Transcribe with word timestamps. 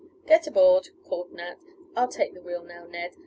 "Get 0.25 0.47
aboard," 0.47 0.89
called 1.03 1.31
Nat, 1.33 1.59
"I'll 1.95 2.07
take 2.07 2.33
the 2.33 2.41
wheel 2.41 2.63
now, 2.63 2.87
Ned. 2.87 3.17